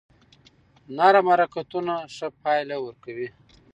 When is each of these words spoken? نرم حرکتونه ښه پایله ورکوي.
نرم 0.97 1.25
حرکتونه 1.33 1.93
ښه 2.15 2.27
پایله 2.41 2.77
ورکوي. 2.81 3.27